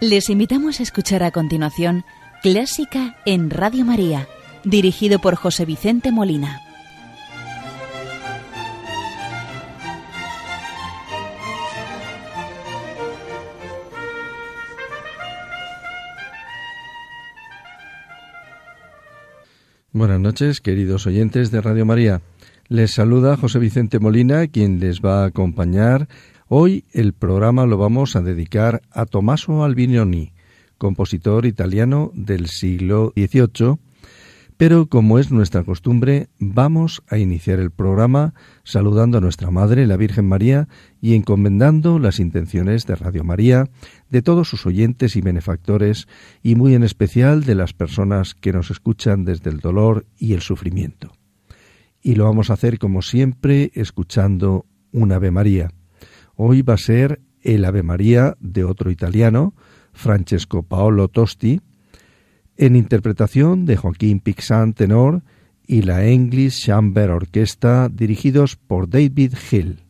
[0.00, 2.04] Les invitamos a escuchar a continuación
[2.40, 4.28] Clásica en Radio María,
[4.62, 6.60] dirigido por José Vicente Molina.
[19.92, 22.22] Buenas noches, queridos oyentes de Radio María.
[22.68, 26.06] Les saluda José Vicente Molina, quien les va a acompañar
[26.50, 30.32] Hoy el programa lo vamos a dedicar a Tommaso Albinoni,
[30.78, 33.76] compositor italiano del siglo XVIII,
[34.56, 38.32] pero como es nuestra costumbre, vamos a iniciar el programa
[38.64, 40.68] saludando a nuestra Madre, la Virgen María,
[41.02, 43.68] y encomendando las intenciones de Radio María,
[44.08, 46.08] de todos sus oyentes y benefactores,
[46.42, 50.40] y muy en especial de las personas que nos escuchan desde el dolor y el
[50.40, 51.12] sufrimiento.
[52.00, 55.72] Y lo vamos a hacer como siempre escuchando un Ave María.
[56.40, 59.54] Hoy va a ser el Ave María de otro italiano,
[59.92, 61.60] Francesco Paolo Tosti,
[62.56, 65.24] en interpretación de Joaquín Pixant tenor
[65.66, 69.80] y la English Chamber Orquesta dirigidos por David Hill.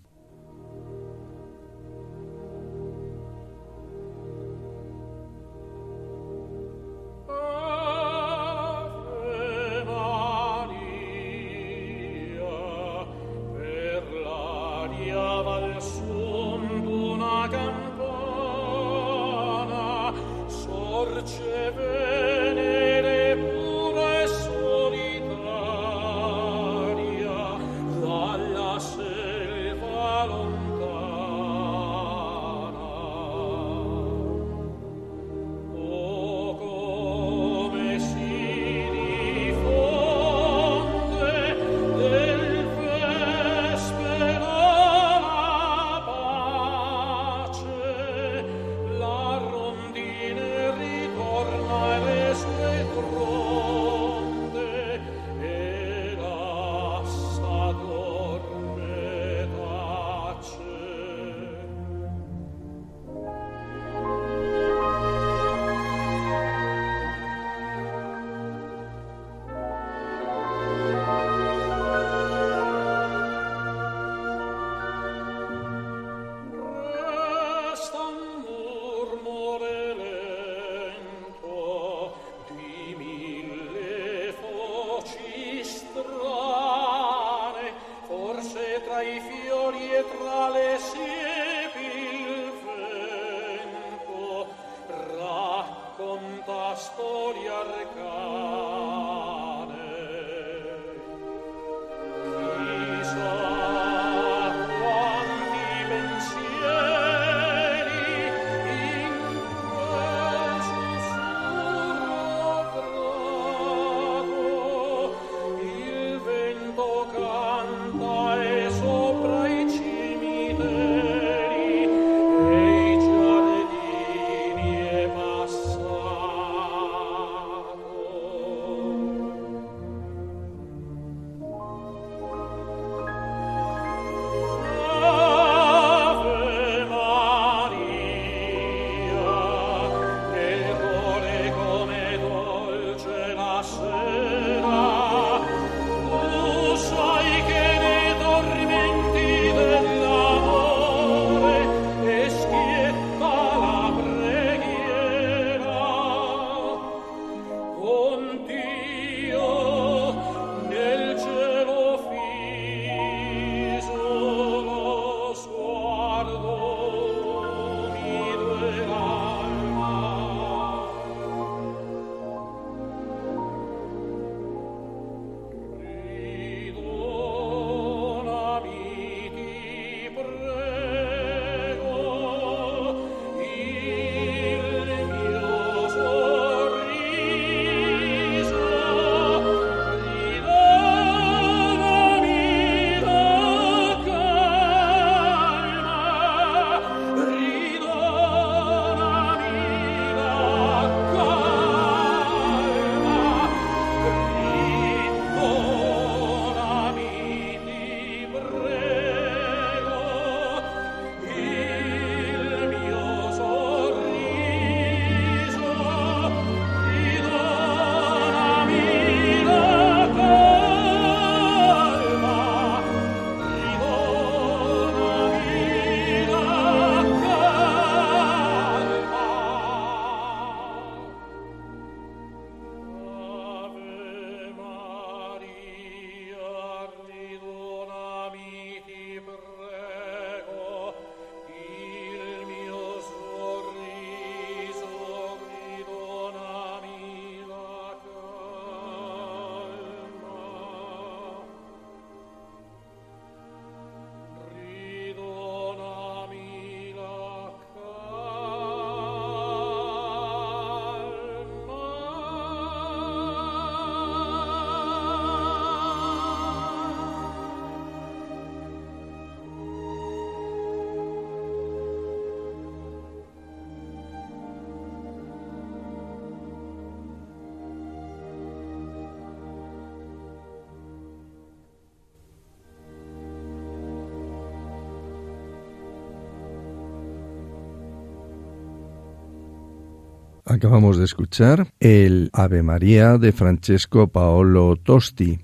[290.50, 295.40] Acabamos de escuchar el Ave María de Francesco Paolo Tosti,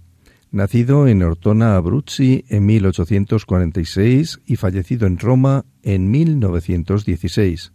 [0.51, 7.75] nacido en Ortona Abruzzi en 1846 y fallecido en Roma en 1916.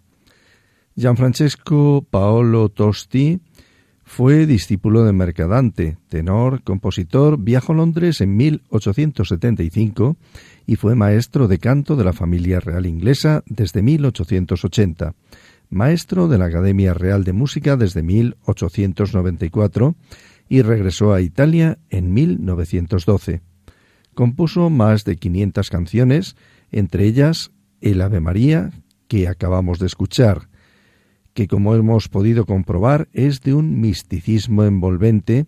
[0.96, 3.40] Gianfrancesco Paolo Tosti
[4.04, 10.18] fue discípulo de Mercadante, tenor, compositor, viajó a Londres en 1875
[10.66, 15.14] y fue maestro de canto de la familia real inglesa desde 1880
[15.69, 19.95] maestro de la Academia Real de Música desde 1894
[20.50, 23.42] y regresó a Italia en 1912.
[24.13, 26.36] Compuso más de 500 canciones,
[26.71, 27.51] entre ellas
[27.81, 28.71] El Ave María,
[29.07, 30.50] que acabamos de escuchar,
[31.33, 35.45] que como hemos podido comprobar es de un misticismo envolvente,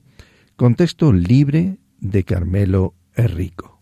[0.55, 3.80] contexto libre de Carmelo Enrico.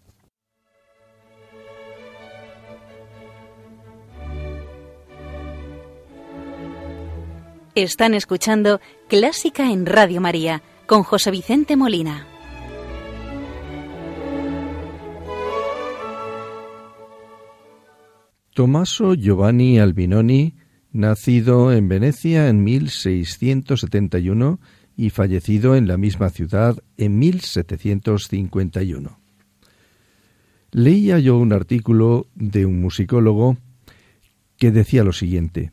[7.83, 12.27] Están escuchando Clásica en Radio María con José Vicente Molina.
[18.53, 20.57] Tommaso Giovanni Albinoni,
[20.91, 24.59] nacido en Venecia en 1671
[24.97, 29.21] y fallecido en la misma ciudad en 1751.
[30.71, 33.55] Leía yo un artículo de un musicólogo
[34.57, 35.71] que decía lo siguiente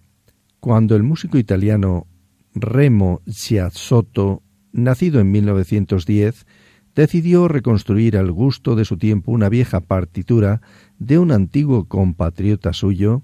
[0.60, 2.06] cuando el músico italiano
[2.54, 4.42] Remo Giazzotto,
[4.72, 6.46] nacido en 1910,
[6.94, 10.62] decidió reconstruir al gusto de su tiempo una vieja partitura
[10.98, 13.22] de un antiguo compatriota suyo,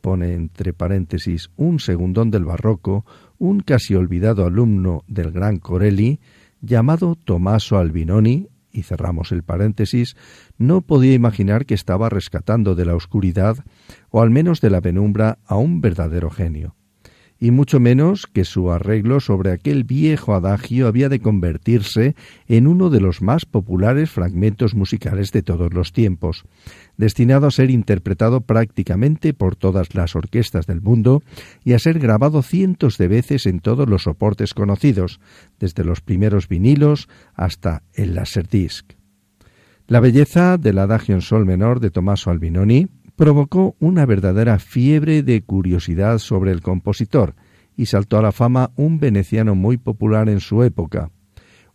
[0.00, 3.04] pone entre paréntesis un segundón del barroco,
[3.38, 6.20] un casi olvidado alumno del gran Corelli,
[6.62, 10.16] llamado Tommaso Albinoni, y cerramos el paréntesis,
[10.58, 13.56] no podía imaginar que estaba rescatando de la oscuridad,
[14.10, 16.74] o al menos de la penumbra, a un verdadero genio
[17.44, 22.16] y mucho menos que su arreglo sobre aquel viejo adagio había de convertirse
[22.48, 26.44] en uno de los más populares fragmentos musicales de todos los tiempos,
[26.96, 31.22] destinado a ser interpretado prácticamente por todas las orquestas del mundo
[31.64, 35.20] y a ser grabado cientos de veces en todos los soportes conocidos,
[35.60, 38.92] desde los primeros vinilos hasta el Laserdisc.
[39.86, 45.42] La belleza del adagio en sol menor de Tommaso Albinoni, provocó una verdadera fiebre de
[45.42, 47.34] curiosidad sobre el compositor
[47.76, 51.10] y saltó a la fama un veneciano muy popular en su época,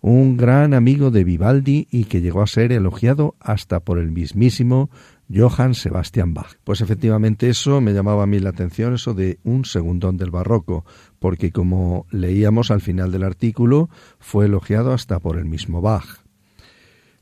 [0.02, 4.90] un gran amigo de Vivaldi y que llegó a ser elogiado hasta por el mismísimo
[5.34, 6.56] Johann Sebastian Bach.
[6.64, 10.86] Pues efectivamente eso me llamaba a mí la atención, eso de un segundón del barroco,
[11.20, 16.22] porque como leíamos al final del artículo, fue elogiado hasta por el mismo Bach.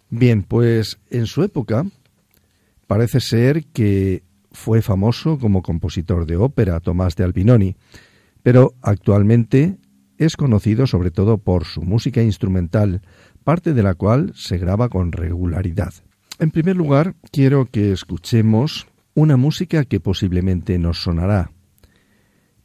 [0.10, 1.86] Bien, pues en su época
[2.88, 7.76] Parece ser que fue famoso como compositor de ópera Tomás de Albinoni,
[8.44, 9.78] pero actualmente
[10.18, 13.02] es conocido sobre todo por su música instrumental,
[13.44, 15.94] parte de la cual se graba con regularidad.
[16.40, 21.52] En primer lugar, quiero que escuchemos una música que posiblemente nos sonará.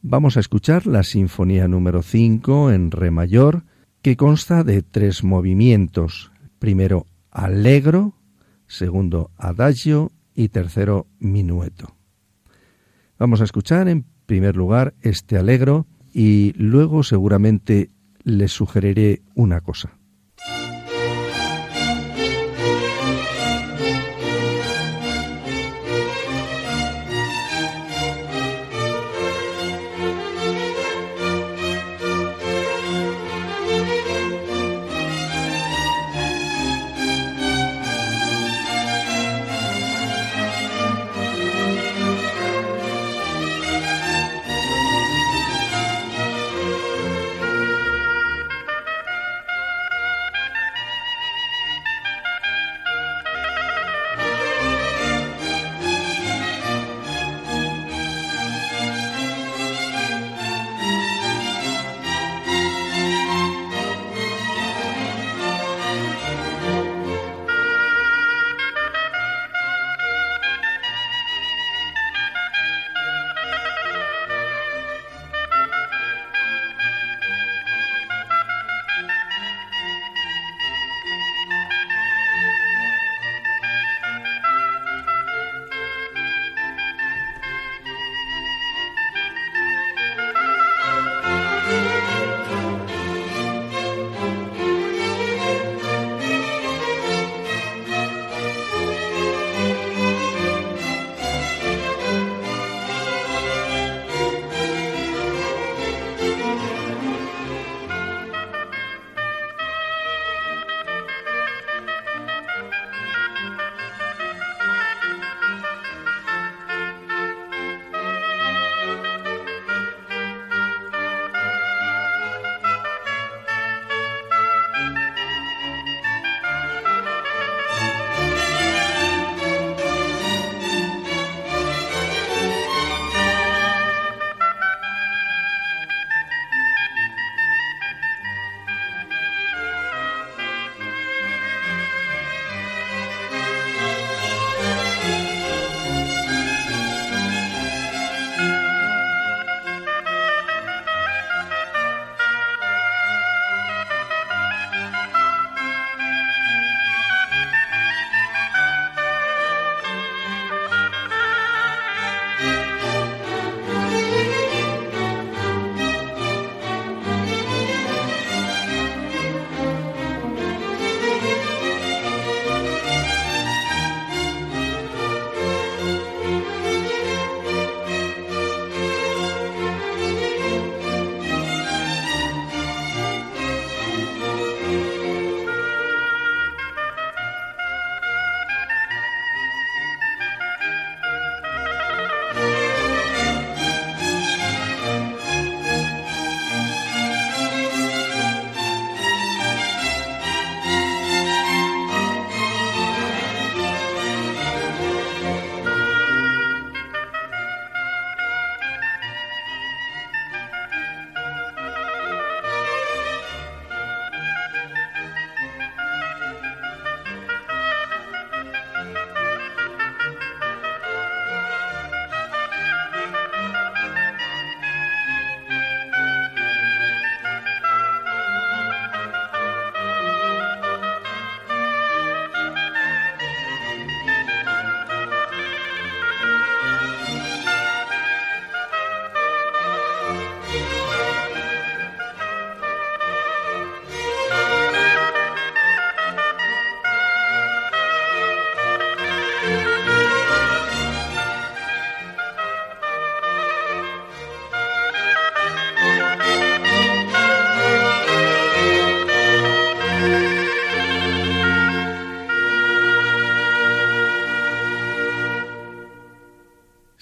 [0.01, 3.63] Vamos a escuchar la Sinfonía número 5 en Re mayor,
[4.01, 6.31] que consta de tres movimientos.
[6.59, 8.13] Primero, allegro,
[8.67, 11.95] segundo adagio y tercero minueto.
[13.19, 17.89] Vamos a escuchar en primer lugar este alegro y luego seguramente
[18.23, 19.97] les sugeriré una cosa.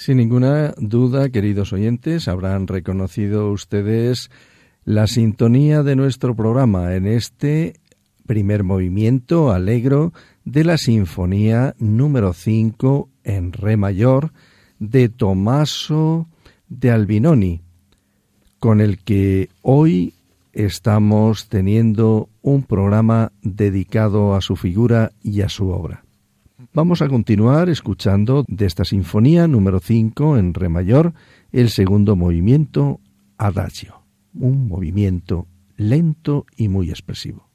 [0.01, 4.31] Sin ninguna duda, queridos oyentes, habrán reconocido ustedes
[4.83, 7.75] la sintonía de nuestro programa en este
[8.25, 10.11] primer movimiento alegro
[10.43, 14.33] de la Sinfonía número 5 en Re mayor
[14.79, 16.27] de Tommaso
[16.67, 17.61] de Albinoni,
[18.57, 20.15] con el que hoy
[20.51, 26.03] estamos teniendo un programa dedicado a su figura y a su obra.
[26.73, 31.13] Vamos a continuar escuchando de esta sinfonía número 5 en re mayor
[31.51, 33.01] el segundo movimiento
[33.37, 37.50] Adagio, un movimiento lento y muy expresivo.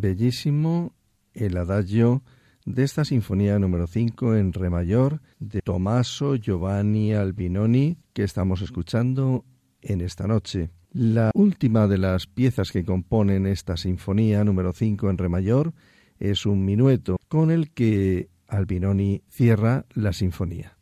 [0.00, 0.94] Bellísimo
[1.34, 2.22] el adagio
[2.64, 9.44] de esta sinfonía número 5 en re mayor de Tommaso Giovanni Albinoni que estamos escuchando
[9.80, 10.70] en esta noche.
[10.92, 15.72] La última de las piezas que componen esta sinfonía número 5 en re mayor
[16.18, 20.79] es un minueto con el que Albinoni cierra la sinfonía.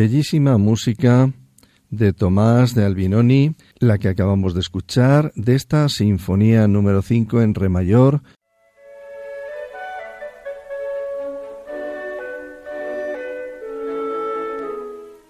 [0.00, 1.30] Bellísima música
[1.90, 7.54] de Tomás de Albinoni, la que acabamos de escuchar, de esta Sinfonía número 5 en
[7.54, 8.22] Re mayor.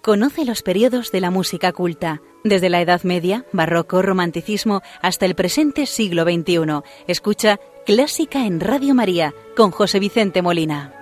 [0.01, 5.35] Conoce los periodos de la música culta, desde la Edad Media, Barroco, Romanticismo, hasta el
[5.35, 6.81] presente siglo XXI.
[7.07, 11.00] Escucha Clásica en Radio María con José Vicente Molina.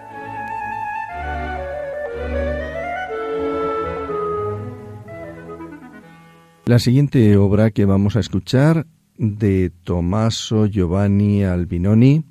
[6.70, 8.86] La siguiente obra que vamos a escuchar
[9.18, 12.26] de Tommaso Giovanni Albinoni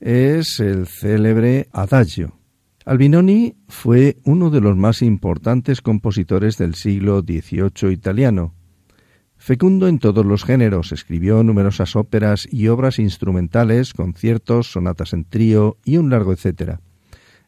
[0.00, 2.36] es el célebre Adagio.
[2.84, 8.54] Albinoni fue uno de los más importantes compositores del siglo XVIII italiano.
[9.36, 15.76] Fecundo en todos los géneros, escribió numerosas óperas y obras instrumentales, conciertos, sonatas en trío
[15.84, 16.80] y un largo etcétera.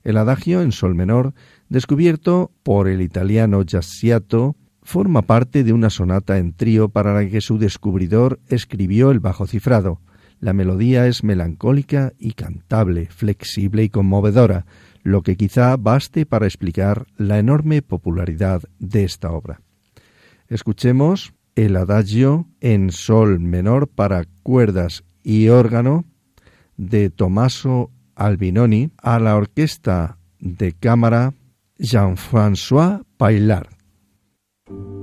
[0.05, 1.35] El adagio en sol menor,
[1.69, 7.41] descubierto por el italiano Giassiato, forma parte de una sonata en trío para la que
[7.41, 10.01] su descubridor escribió el bajo cifrado.
[10.41, 14.67] La melodía es melancólica y cantable, flexible y conmovedora,
[15.03, 19.61] lo que quizá baste para explicar la enorme popularidad de esta obra.
[20.49, 26.05] Escuchemos el adagio en sol menor para cuerdas y órgano
[26.77, 31.35] de Tommaso Albinoni a la orquesta de cámara
[31.79, 33.72] Jean-François Paillard.
[34.69, 35.02] Thank you.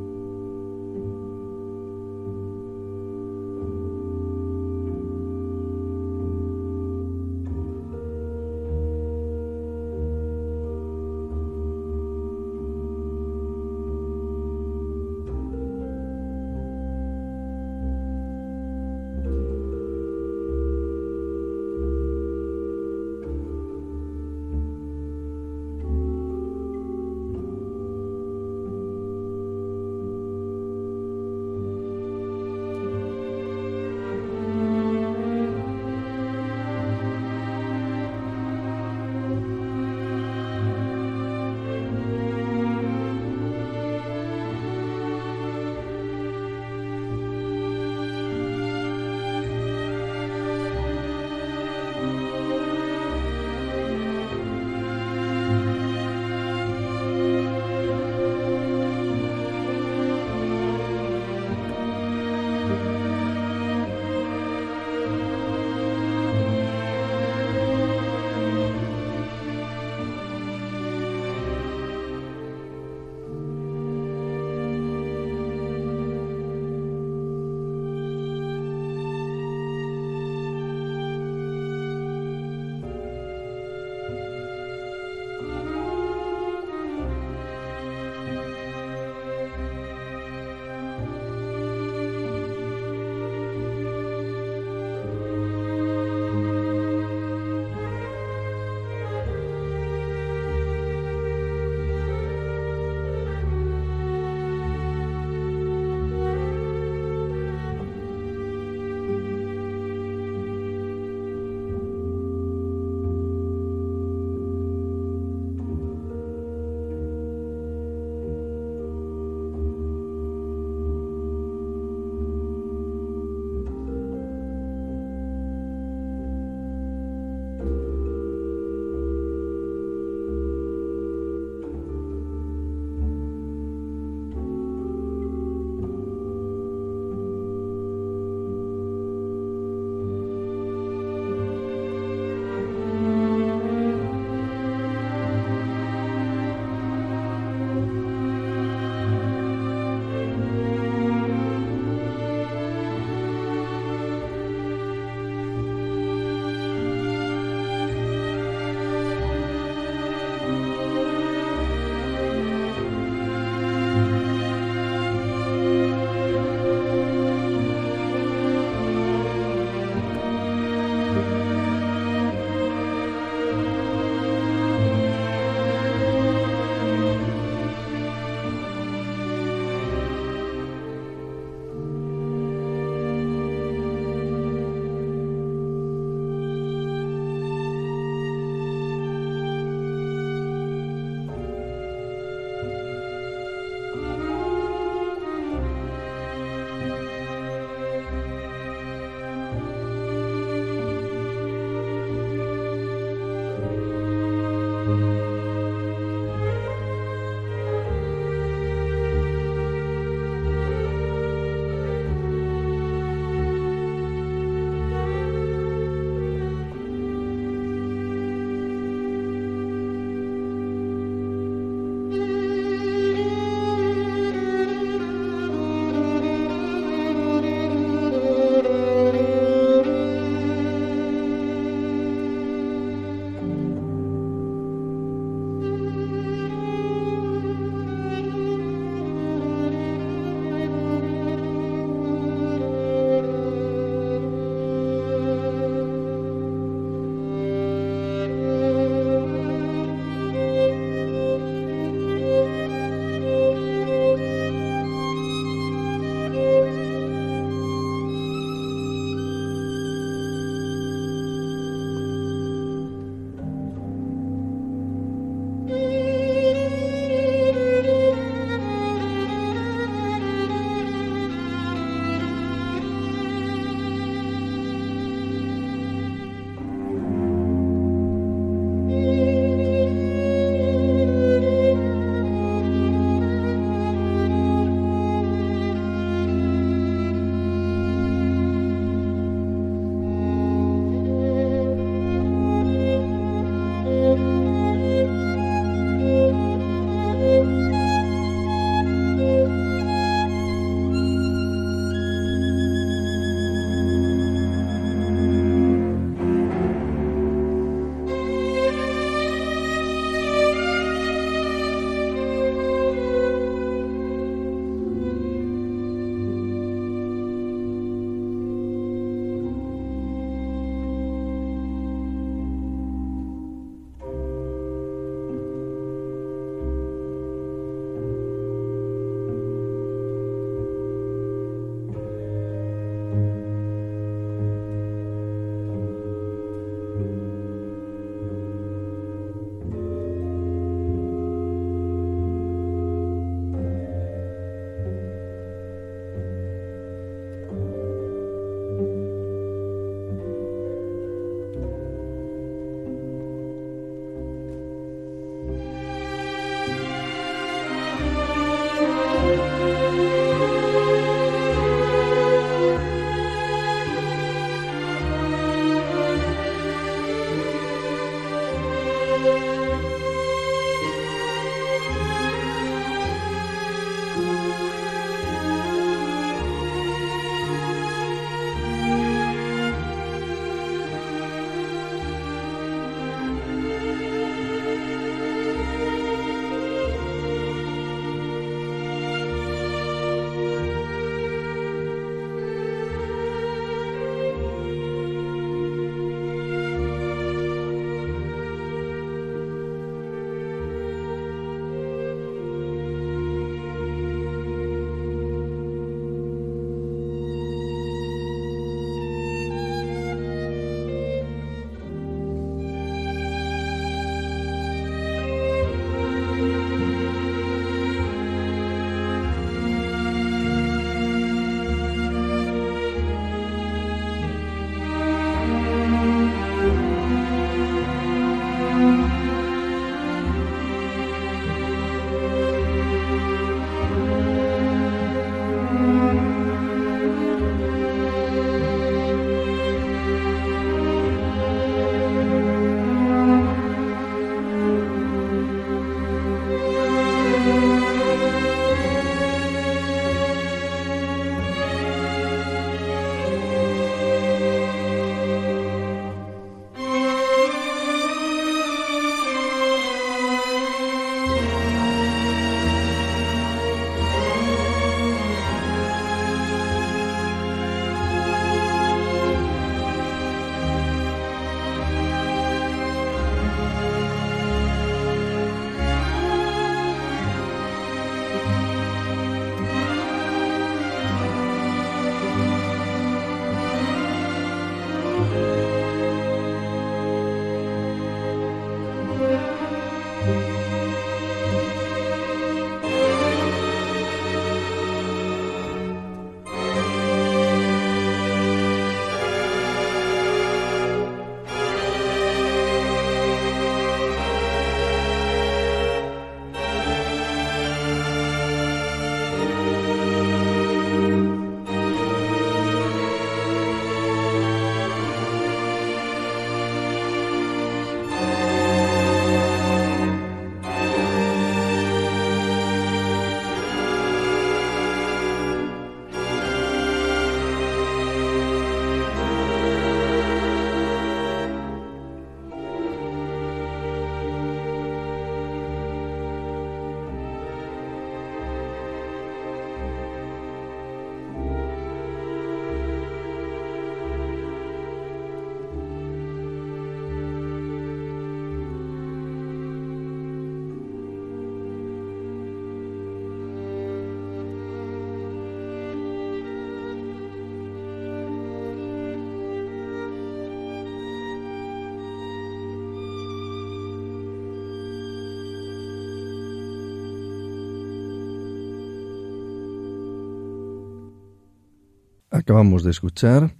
[572.49, 573.53] Acabamos de escuchar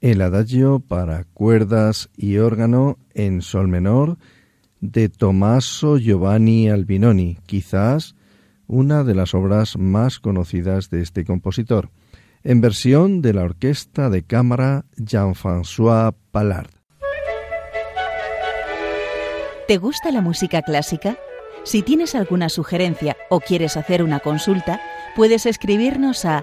[0.00, 4.18] el adagio para cuerdas y órgano en sol menor
[4.80, 8.16] de Tommaso Giovanni Albinoni, quizás
[8.66, 11.90] una de las obras más conocidas de este compositor,
[12.42, 16.70] en versión de la orquesta de cámara Jean-François Pallard.
[19.68, 21.16] ¿Te gusta la música clásica?
[21.62, 24.80] Si tienes alguna sugerencia o quieres hacer una consulta,
[25.14, 26.42] puedes escribirnos a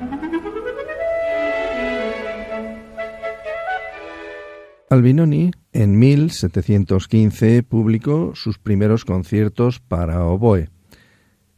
[4.91, 10.67] Albinoni en 1715 publicó sus primeros conciertos para oboe,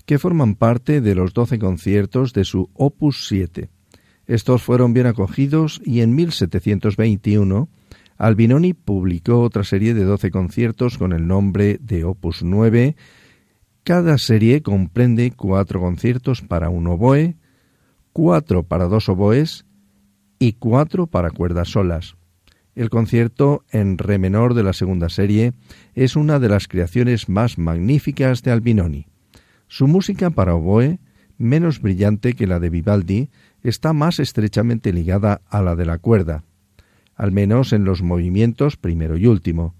[0.06, 3.72] que forman parte de los doce conciertos de su Opus 7.
[4.28, 7.70] Estos fueron bien acogidos y en 1721
[8.18, 12.96] Albinoni publicó otra serie de doce conciertos con el nombre de Opus 9.
[13.84, 17.36] Cada serie comprende cuatro conciertos para un oboe,
[18.12, 19.66] cuatro para dos oboes
[20.38, 22.16] y cuatro para cuerdas solas.
[22.76, 25.54] El concierto en re menor de la segunda serie
[25.94, 29.06] es una de las creaciones más magníficas de Albinoni.
[29.68, 31.00] Su música para oboe,
[31.38, 33.30] menos brillante que la de Vivaldi,
[33.62, 36.44] está más estrechamente ligada a la de la cuerda,
[37.16, 39.76] al menos en los movimientos primero y último.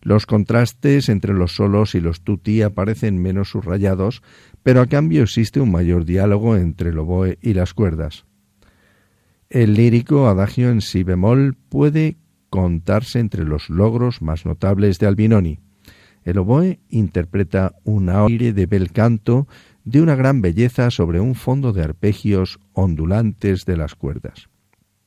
[0.00, 4.22] Los contrastes entre los solos y los tutti aparecen menos subrayados,
[4.62, 8.24] pero a cambio existe un mayor diálogo entre el oboe y las cuerdas.
[9.50, 12.16] El lírico adagio en si bemol puede
[12.50, 15.58] contarse entre los logros más notables de Albinoni.
[16.24, 19.46] El oboe interpreta un aire de bel canto
[19.84, 24.48] de una gran belleza sobre un fondo de arpegios ondulantes de las cuerdas.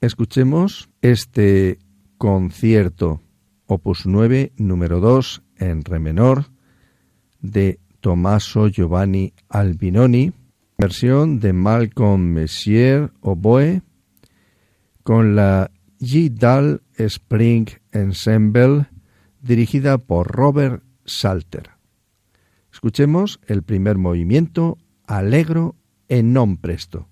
[0.02, 1.78] Escuchemos este
[2.18, 3.22] concierto
[3.68, 6.46] opus 9 número 2 en re menor
[7.40, 10.34] de Tommaso Giovanni Albinoni,
[10.78, 13.84] versión de Malcolm Messier oboe
[15.04, 15.70] con la
[16.00, 18.88] G-Dal Spring Ensemble,
[19.42, 21.72] dirigida por Robert Salter.
[22.72, 25.76] Escuchemos el primer movimiento, Allegro
[26.08, 27.11] en non presto.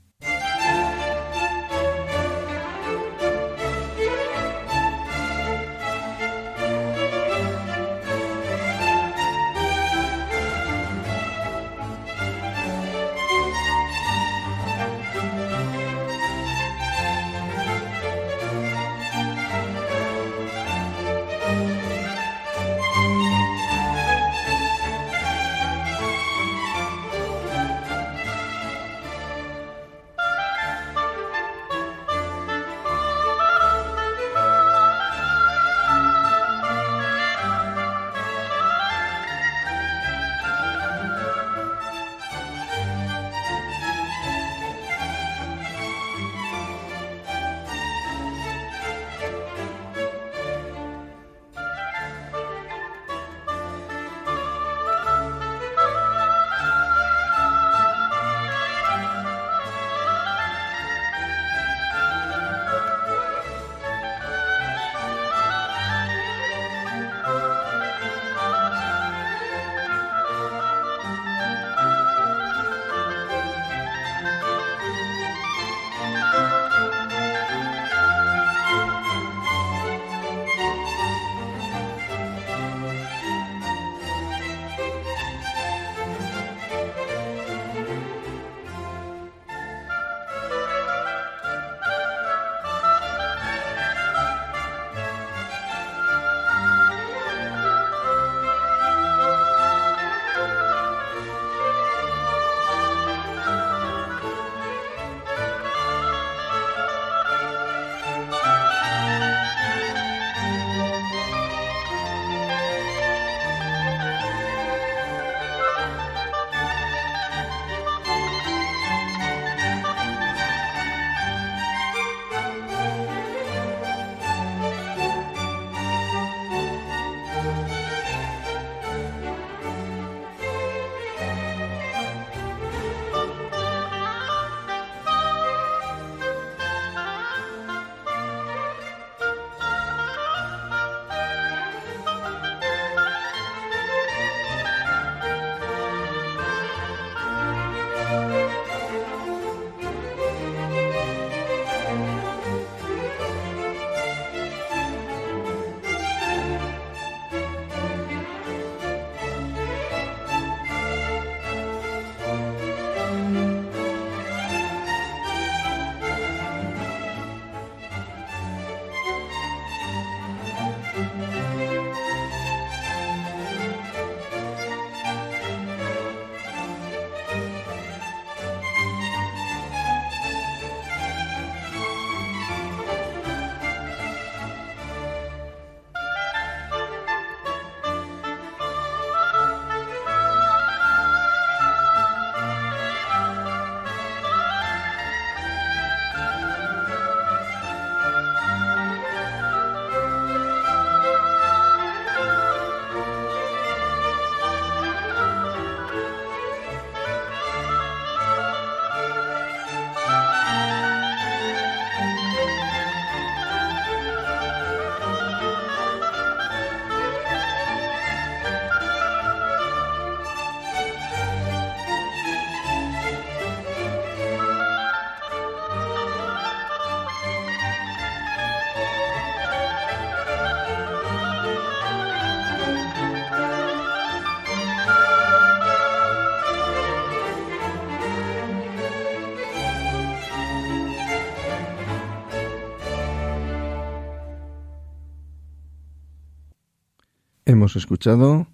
[247.69, 248.47] Hemos escuchado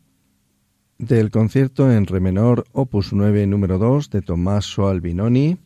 [0.98, 5.58] del concierto en re menor opus 9 número 2 de Tommaso Albinoni,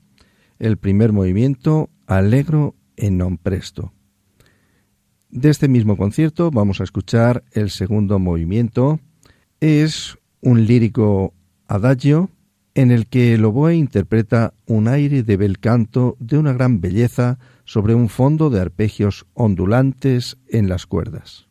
[0.59, 3.89] el primer movimiento Allegro en non presto.
[5.33, 8.99] De este mismo concierto vamos a escuchar el segundo movimiento.
[9.59, 11.33] Es un lírico
[11.65, 12.29] adagio
[12.75, 17.39] en el que el oboe interpreta un aire de bel canto de una gran belleza
[17.65, 21.48] sobre un fondo de arpegios ondulantes en las cuerdas.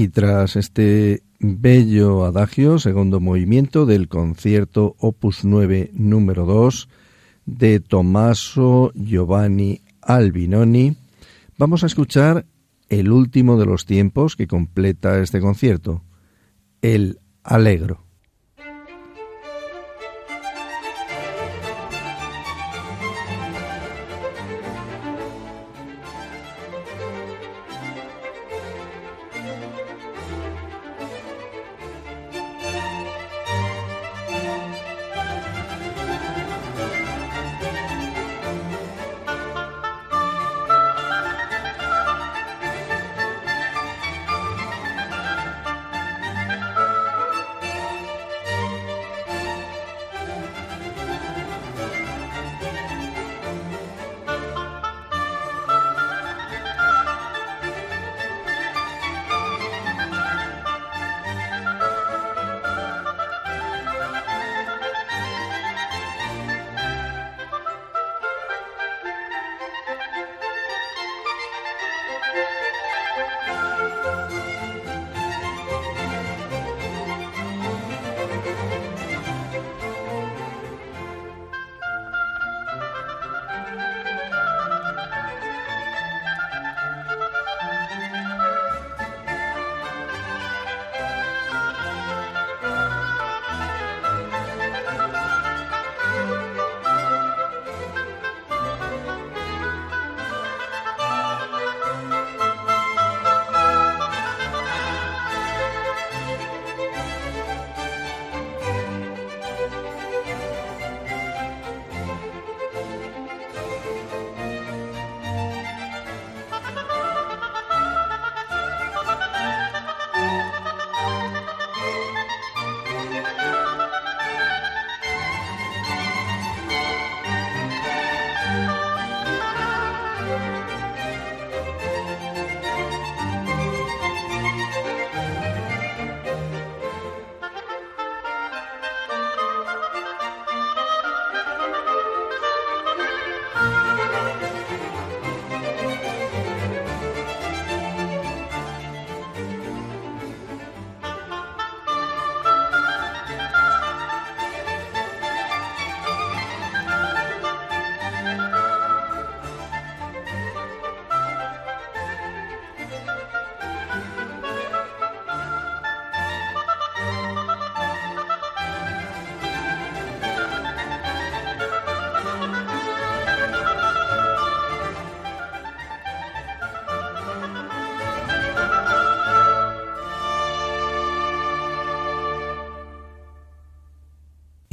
[0.00, 6.88] Y tras este bello adagio, segundo movimiento del concierto Opus 9 número 2
[7.46, 10.96] de Tommaso Giovanni Albinoni,
[11.58, 12.46] vamos a escuchar
[12.88, 16.04] el último de los tiempos que completa este concierto,
[16.80, 18.07] el Alegro.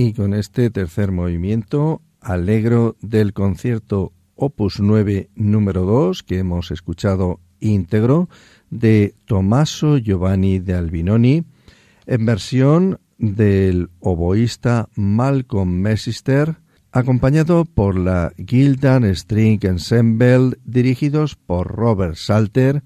[0.05, 7.39] Y con este tercer movimiento, alegro del concierto Opus 9 número 2 que hemos escuchado
[7.59, 8.29] íntegro
[8.69, 11.43] de Tommaso Giovanni de Albinoni
[12.05, 16.57] en versión del oboísta Malcolm Messister
[16.91, 22.83] acompañado por la Gildan String Ensemble dirigidos por Robert Salter.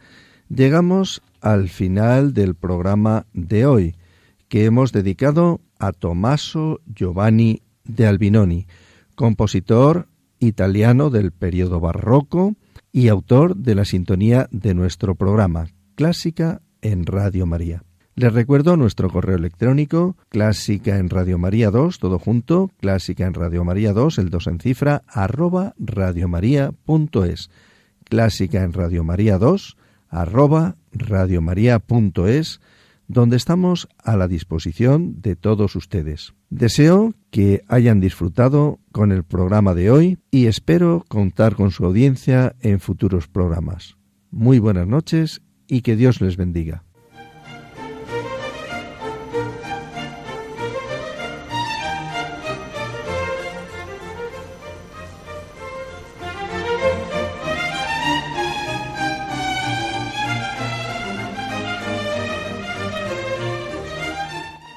[0.47, 3.95] Llegamos al final del programa de hoy
[4.47, 8.67] que hemos dedicado a Tommaso Giovanni de Albinoni,
[9.15, 10.07] compositor
[10.39, 12.55] italiano del periodo barroco
[12.91, 17.84] y autor de la sintonía de nuestro programa Clásica en Radio María.
[18.15, 23.63] Les recuerdo nuestro correo electrónico clásica en Radio María 2, todo junto, clásica en Radio
[23.63, 27.49] María 2, el 2 en cifra, arroba radiomaria.es.
[28.03, 29.77] Clásica en Radio María 2,
[30.09, 32.59] arroba radiomaria.es
[33.10, 36.36] donde estamos a la disposición de todos ustedes.
[36.49, 42.55] Deseo que hayan disfrutado con el programa de hoy y espero contar con su audiencia
[42.62, 43.97] en futuros programas.
[44.30, 46.84] Muy buenas noches y que Dios les bendiga.